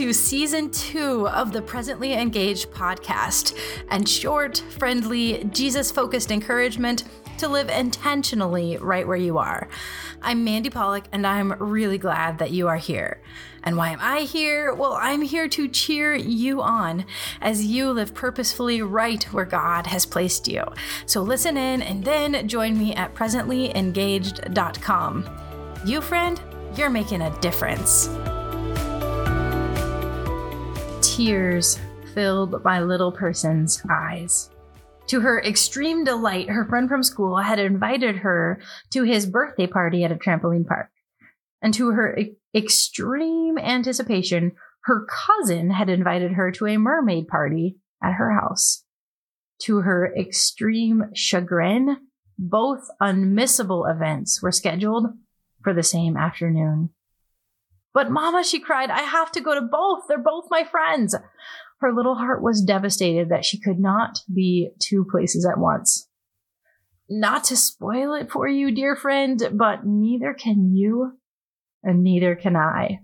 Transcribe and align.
to 0.00 0.12
season 0.14 0.70
two 0.70 1.28
of 1.28 1.52
the 1.52 1.60
Presently 1.60 2.14
Engaged 2.14 2.70
podcast 2.70 3.54
and 3.90 4.08
short, 4.08 4.64
friendly, 4.78 5.44
Jesus 5.44 5.92
focused 5.92 6.30
encouragement 6.30 7.04
to 7.36 7.48
live 7.48 7.68
intentionally 7.68 8.78
right 8.78 9.06
where 9.06 9.18
you 9.18 9.36
are. 9.36 9.68
I'm 10.22 10.42
Mandy 10.42 10.70
Pallock, 10.70 11.04
and 11.12 11.26
I'm 11.26 11.52
really 11.52 11.98
glad 11.98 12.38
that 12.38 12.50
you 12.50 12.66
are 12.68 12.78
here. 12.78 13.20
And 13.62 13.76
why 13.76 13.90
am 13.90 13.98
I 14.00 14.20
here? 14.20 14.72
Well, 14.72 14.94
I'm 14.94 15.20
here 15.20 15.48
to 15.48 15.68
cheer 15.68 16.14
you 16.14 16.62
on 16.62 17.04
as 17.42 17.66
you 17.66 17.90
live 17.90 18.14
purposefully 18.14 18.80
right 18.80 19.22
where 19.24 19.44
God 19.44 19.86
has 19.88 20.06
placed 20.06 20.48
you. 20.48 20.64
So 21.04 21.20
listen 21.20 21.58
in 21.58 21.82
and 21.82 22.02
then 22.02 22.48
join 22.48 22.78
me 22.78 22.94
at 22.94 23.14
presentlyengaged.com. 23.14 25.28
You, 25.84 26.00
friend, 26.00 26.40
you're 26.74 26.88
making 26.88 27.20
a 27.20 27.38
difference 27.40 28.08
tears 31.20 31.78
filled 32.14 32.64
my 32.64 32.80
little 32.80 33.12
person's 33.12 33.82
eyes. 33.90 34.48
To 35.08 35.20
her 35.20 35.42
extreme 35.42 36.02
delight, 36.02 36.48
her 36.48 36.64
friend 36.64 36.88
from 36.88 37.02
school 37.02 37.36
had 37.36 37.58
invited 37.58 38.16
her 38.16 38.62
to 38.92 39.02
his 39.02 39.26
birthday 39.26 39.66
party 39.66 40.02
at 40.02 40.12
a 40.12 40.14
trampoline 40.14 40.66
park. 40.66 40.88
And 41.60 41.74
to 41.74 41.90
her 41.90 42.16
e- 42.16 42.36
extreme 42.54 43.58
anticipation, 43.58 44.52
her 44.84 45.06
cousin 45.06 45.68
had 45.68 45.90
invited 45.90 46.32
her 46.32 46.50
to 46.52 46.66
a 46.66 46.78
mermaid 46.78 47.28
party 47.28 47.76
at 48.02 48.14
her 48.14 48.32
house. 48.32 48.82
To 49.64 49.82
her 49.82 50.14
extreme 50.16 51.10
chagrin, 51.12 51.98
both 52.38 52.88
unmissable 52.98 53.94
events 53.94 54.42
were 54.42 54.52
scheduled 54.52 55.08
for 55.62 55.74
the 55.74 55.82
same 55.82 56.16
afternoon. 56.16 56.90
But 57.92 58.10
Mama, 58.10 58.44
she 58.44 58.60
cried, 58.60 58.90
I 58.90 59.02
have 59.02 59.32
to 59.32 59.40
go 59.40 59.54
to 59.54 59.60
both. 59.62 60.04
They're 60.08 60.18
both 60.18 60.46
my 60.50 60.64
friends. 60.64 61.16
Her 61.80 61.92
little 61.92 62.14
heart 62.14 62.42
was 62.42 62.62
devastated 62.62 63.30
that 63.30 63.44
she 63.44 63.58
could 63.58 63.78
not 63.78 64.20
be 64.32 64.70
two 64.78 65.06
places 65.10 65.46
at 65.46 65.58
once. 65.58 66.08
Not 67.08 67.44
to 67.44 67.56
spoil 67.56 68.14
it 68.14 68.30
for 68.30 68.46
you, 68.46 68.70
dear 68.70 68.94
friend, 68.94 69.42
but 69.52 69.84
neither 69.84 70.34
can 70.34 70.74
you 70.76 71.18
and 71.82 72.04
neither 72.04 72.36
can 72.36 72.54
I. 72.54 73.00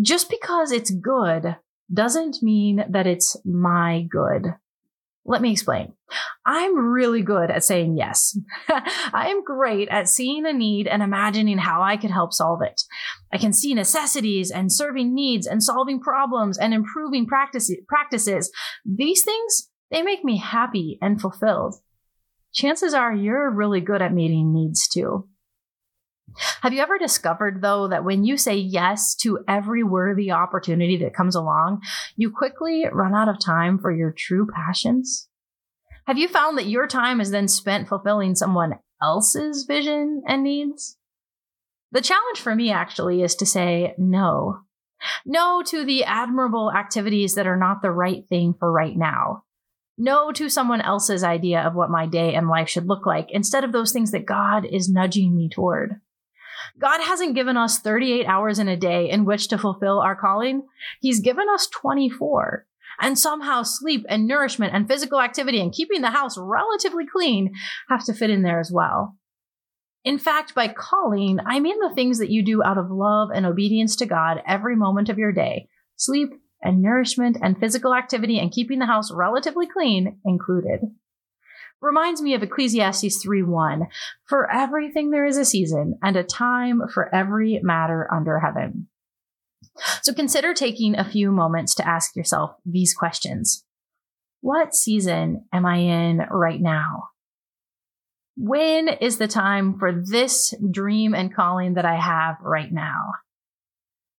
Just 0.00 0.30
because 0.30 0.70
it's 0.70 0.90
good 0.90 1.56
doesn't 1.92 2.42
mean 2.42 2.84
that 2.88 3.06
it's 3.06 3.36
my 3.44 4.06
good. 4.08 4.54
Let 5.24 5.42
me 5.42 5.52
explain. 5.52 5.92
I'm 6.46 6.76
really 6.76 7.22
good 7.22 7.50
at 7.50 7.62
saying 7.62 7.96
yes. 7.96 8.36
I'm 9.12 9.44
great 9.44 9.88
at 9.88 10.08
seeing 10.08 10.46
a 10.46 10.52
need 10.52 10.88
and 10.88 11.02
imagining 11.02 11.58
how 11.58 11.82
I 11.82 11.96
could 11.96 12.10
help 12.10 12.32
solve 12.32 12.62
it. 12.62 12.80
I 13.32 13.38
can 13.38 13.52
see 13.52 13.74
necessities 13.74 14.50
and 14.50 14.72
serving 14.72 15.14
needs 15.14 15.46
and 15.46 15.62
solving 15.62 16.00
problems 16.00 16.58
and 16.58 16.74
improving 16.74 17.26
practice- 17.26 17.70
practices. 17.86 18.50
These 18.84 19.22
things, 19.22 19.70
they 19.90 20.02
make 20.02 20.24
me 20.24 20.38
happy 20.38 20.98
and 21.00 21.20
fulfilled. 21.20 21.74
Chances 22.52 22.94
are 22.94 23.14
you're 23.14 23.50
really 23.50 23.80
good 23.80 24.02
at 24.02 24.12
meeting 24.12 24.52
needs 24.52 24.88
too. 24.88 25.28
Have 26.62 26.72
you 26.72 26.80
ever 26.80 26.98
discovered, 26.98 27.62
though, 27.62 27.88
that 27.88 28.04
when 28.04 28.24
you 28.24 28.36
say 28.36 28.56
yes 28.56 29.14
to 29.16 29.44
every 29.48 29.82
worthy 29.82 30.30
opportunity 30.30 30.96
that 30.98 31.14
comes 31.14 31.34
along, 31.34 31.82
you 32.16 32.30
quickly 32.30 32.84
run 32.92 33.14
out 33.14 33.28
of 33.28 33.38
time 33.44 33.78
for 33.78 33.90
your 33.90 34.12
true 34.16 34.46
passions? 34.46 35.28
Have 36.06 36.18
you 36.18 36.28
found 36.28 36.58
that 36.58 36.66
your 36.66 36.86
time 36.86 37.20
is 37.20 37.30
then 37.30 37.48
spent 37.48 37.88
fulfilling 37.88 38.34
someone 38.34 38.78
else's 39.02 39.64
vision 39.64 40.22
and 40.26 40.42
needs? 40.42 40.96
The 41.92 42.00
challenge 42.00 42.40
for 42.40 42.54
me 42.54 42.70
actually 42.70 43.22
is 43.22 43.34
to 43.36 43.46
say 43.46 43.94
no. 43.98 44.60
No 45.24 45.62
to 45.62 45.84
the 45.84 46.04
admirable 46.04 46.72
activities 46.72 47.34
that 47.34 47.46
are 47.46 47.56
not 47.56 47.82
the 47.82 47.90
right 47.90 48.26
thing 48.28 48.54
for 48.58 48.70
right 48.70 48.96
now. 48.96 49.44
No 49.98 50.32
to 50.32 50.48
someone 50.48 50.80
else's 50.80 51.24
idea 51.24 51.60
of 51.60 51.74
what 51.74 51.90
my 51.90 52.06
day 52.06 52.34
and 52.34 52.48
life 52.48 52.68
should 52.68 52.86
look 52.86 53.06
like 53.06 53.28
instead 53.30 53.64
of 53.64 53.72
those 53.72 53.92
things 53.92 54.12
that 54.12 54.26
God 54.26 54.64
is 54.64 54.88
nudging 54.88 55.36
me 55.36 55.48
toward. 55.48 56.00
God 56.80 57.00
hasn't 57.02 57.34
given 57.34 57.56
us 57.56 57.78
38 57.78 58.26
hours 58.26 58.58
in 58.58 58.68
a 58.68 58.76
day 58.76 59.10
in 59.10 59.24
which 59.24 59.48
to 59.48 59.58
fulfill 59.58 60.00
our 60.00 60.16
calling. 60.16 60.66
He's 61.00 61.20
given 61.20 61.46
us 61.52 61.68
24. 61.68 62.66
And 63.02 63.18
somehow 63.18 63.62
sleep 63.62 64.04
and 64.08 64.26
nourishment 64.26 64.74
and 64.74 64.88
physical 64.88 65.20
activity 65.20 65.60
and 65.60 65.72
keeping 65.72 66.00
the 66.00 66.10
house 66.10 66.36
relatively 66.38 67.04
clean 67.06 67.52
have 67.88 68.04
to 68.06 68.14
fit 68.14 68.30
in 68.30 68.42
there 68.42 68.60
as 68.60 68.70
well. 68.72 69.16
In 70.04 70.18
fact, 70.18 70.54
by 70.54 70.68
calling, 70.68 71.38
I 71.44 71.60
mean 71.60 71.78
the 71.78 71.94
things 71.94 72.18
that 72.18 72.30
you 72.30 72.42
do 72.42 72.62
out 72.62 72.78
of 72.78 72.90
love 72.90 73.28
and 73.34 73.44
obedience 73.44 73.96
to 73.96 74.06
God 74.06 74.42
every 74.46 74.76
moment 74.76 75.08
of 75.08 75.18
your 75.18 75.32
day. 75.32 75.68
Sleep 75.96 76.30
and 76.62 76.82
nourishment 76.82 77.36
and 77.42 77.58
physical 77.58 77.94
activity 77.94 78.38
and 78.38 78.52
keeping 78.52 78.78
the 78.78 78.86
house 78.86 79.10
relatively 79.12 79.66
clean 79.66 80.18
included 80.24 80.80
reminds 81.80 82.22
me 82.22 82.34
of 82.34 82.42
Ecclesiastes 82.42 83.24
3:1. 83.24 83.88
For 84.24 84.50
everything 84.50 85.10
there 85.10 85.26
is 85.26 85.36
a 85.36 85.44
season 85.44 85.98
and 86.02 86.16
a 86.16 86.24
time 86.24 86.82
for 86.92 87.14
every 87.14 87.60
matter 87.62 88.08
under 88.12 88.40
heaven. 88.40 88.88
So 90.02 90.12
consider 90.12 90.52
taking 90.52 90.98
a 90.98 91.08
few 91.08 91.30
moments 91.30 91.74
to 91.76 91.88
ask 91.88 92.16
yourself 92.16 92.56
these 92.64 92.94
questions. 92.94 93.64
What 94.40 94.74
season 94.74 95.46
am 95.52 95.66
I 95.66 95.76
in 95.76 96.18
right 96.30 96.60
now? 96.60 97.10
When 98.36 98.88
is 98.88 99.18
the 99.18 99.28
time 99.28 99.78
for 99.78 99.92
this 99.92 100.54
dream 100.70 101.14
and 101.14 101.34
calling 101.34 101.74
that 101.74 101.84
I 101.84 101.96
have 101.96 102.36
right 102.40 102.72
now? 102.72 103.12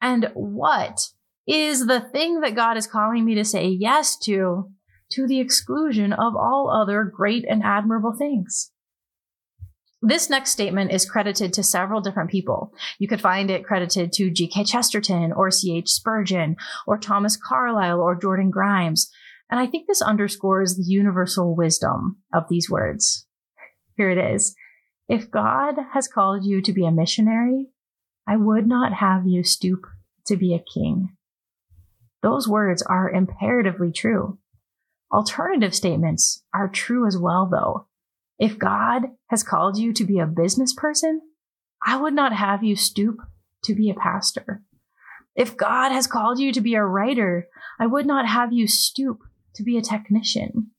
And 0.00 0.30
what 0.34 1.08
is 1.46 1.86
the 1.86 2.00
thing 2.00 2.40
that 2.40 2.54
God 2.54 2.76
is 2.76 2.86
calling 2.86 3.24
me 3.24 3.34
to 3.34 3.44
say 3.44 3.66
yes 3.66 4.16
to 4.20 4.70
to 5.14 5.26
the 5.26 5.40
exclusion 5.40 6.12
of 6.12 6.36
all 6.36 6.70
other 6.70 7.04
great 7.04 7.44
and 7.48 7.62
admirable 7.62 8.12
things. 8.12 8.70
This 10.06 10.28
next 10.28 10.50
statement 10.50 10.92
is 10.92 11.08
credited 11.08 11.54
to 11.54 11.62
several 11.62 12.02
different 12.02 12.30
people. 12.30 12.74
You 12.98 13.08
could 13.08 13.22
find 13.22 13.50
it 13.50 13.64
credited 13.64 14.12
to 14.12 14.30
G.K. 14.30 14.64
Chesterton 14.64 15.32
or 15.32 15.50
C.H. 15.50 15.88
Spurgeon 15.88 16.56
or 16.86 16.98
Thomas 16.98 17.38
Carlyle 17.38 18.00
or 18.00 18.14
Jordan 18.14 18.50
Grimes. 18.50 19.10
And 19.50 19.58
I 19.58 19.66
think 19.66 19.86
this 19.86 20.02
underscores 20.02 20.76
the 20.76 20.84
universal 20.86 21.56
wisdom 21.56 22.18
of 22.34 22.44
these 22.50 22.68
words. 22.68 23.26
Here 23.96 24.10
it 24.10 24.18
is. 24.18 24.54
If 25.08 25.30
God 25.30 25.76
has 25.94 26.06
called 26.06 26.44
you 26.44 26.60
to 26.60 26.72
be 26.72 26.84
a 26.84 26.90
missionary, 26.90 27.68
I 28.26 28.36
would 28.36 28.66
not 28.66 28.92
have 28.94 29.26
you 29.26 29.42
stoop 29.42 29.86
to 30.26 30.36
be 30.36 30.54
a 30.54 30.64
king. 30.74 31.16
Those 32.22 32.48
words 32.48 32.82
are 32.82 33.10
imperatively 33.10 33.92
true. 33.92 34.38
Alternative 35.14 35.72
statements 35.72 36.42
are 36.52 36.66
true 36.66 37.06
as 37.06 37.16
well, 37.16 37.48
though. 37.48 37.86
If 38.36 38.58
God 38.58 39.02
has 39.28 39.44
called 39.44 39.78
you 39.78 39.92
to 39.92 40.04
be 40.04 40.18
a 40.18 40.26
business 40.26 40.74
person, 40.74 41.20
I 41.80 41.96
would 41.96 42.14
not 42.14 42.32
have 42.32 42.64
you 42.64 42.74
stoop 42.74 43.18
to 43.62 43.76
be 43.76 43.90
a 43.90 43.94
pastor. 43.94 44.62
If 45.36 45.56
God 45.56 45.92
has 45.92 46.08
called 46.08 46.40
you 46.40 46.50
to 46.50 46.60
be 46.60 46.74
a 46.74 46.84
writer, 46.84 47.46
I 47.78 47.86
would 47.86 48.06
not 48.06 48.26
have 48.26 48.52
you 48.52 48.66
stoop 48.66 49.20
to 49.54 49.62
be 49.62 49.78
a 49.78 49.82
technician. 49.82 50.72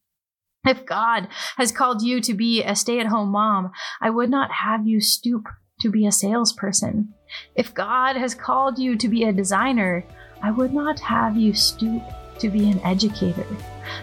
If 0.67 0.85
God 0.85 1.29
has 1.55 1.71
called 1.71 2.01
you 2.01 2.19
to 2.19 2.33
be 2.33 2.61
a 2.61 2.75
stay 2.75 2.99
at 2.99 3.07
home 3.07 3.29
mom, 3.29 3.71
I 4.01 4.09
would 4.09 4.29
not 4.29 4.51
have 4.51 4.85
you 4.85 4.99
stoop 4.99 5.47
to 5.79 5.89
be 5.89 6.05
a 6.05 6.11
salesperson. 6.11 7.13
If 7.55 7.73
God 7.73 8.17
has 8.17 8.35
called 8.35 8.79
you 8.79 8.97
to 8.97 9.07
be 9.07 9.23
a 9.23 9.31
designer, 9.31 10.05
I 10.43 10.51
would 10.51 10.73
not 10.73 10.99
have 10.99 11.37
you 11.37 11.53
stoop 11.53 12.03
to 12.39 12.49
be 12.49 12.69
an 12.69 12.79
educator. 12.81 13.45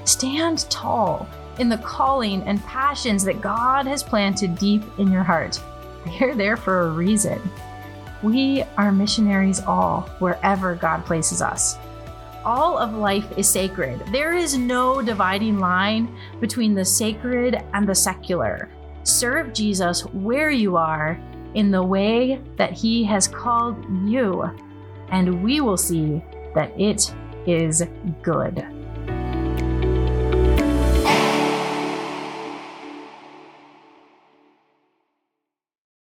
Stand 0.04 0.70
tall 0.70 1.28
in 1.58 1.68
the 1.68 1.78
calling 1.78 2.42
and 2.42 2.64
passions 2.64 3.24
that 3.24 3.40
God 3.40 3.86
has 3.86 4.02
planted 4.02 4.56
deep 4.56 4.82
in 4.98 5.10
your 5.10 5.22
heart. 5.22 5.60
They're 6.18 6.34
there 6.34 6.56
for 6.56 6.82
a 6.82 6.90
reason. 6.90 7.40
We 8.22 8.62
are 8.76 8.92
missionaries 8.92 9.60
all, 9.60 10.02
wherever 10.18 10.74
God 10.74 11.04
places 11.04 11.42
us. 11.42 11.76
All 12.44 12.78
of 12.78 12.94
life 12.94 13.26
is 13.36 13.48
sacred. 13.48 14.00
There 14.12 14.34
is 14.34 14.56
no 14.56 15.02
dividing 15.02 15.58
line 15.58 16.16
between 16.40 16.74
the 16.74 16.84
sacred 16.84 17.62
and 17.72 17.88
the 17.88 17.94
secular. 17.94 18.68
Serve 19.04 19.52
Jesus 19.52 20.04
where 20.06 20.50
you 20.50 20.76
are 20.76 21.20
in 21.54 21.70
the 21.70 21.82
way 21.82 22.40
that 22.56 22.72
He 22.72 23.04
has 23.04 23.28
called 23.28 23.84
you, 24.08 24.50
and 25.10 25.42
we 25.42 25.60
will 25.60 25.76
see 25.76 26.22
that 26.54 26.72
it 26.80 27.14
is 27.46 27.84
good. 28.22 28.66